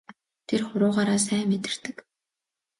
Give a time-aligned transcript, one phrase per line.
[0.47, 1.97] Тэр хуруугаараа сайн мэдэрдэг.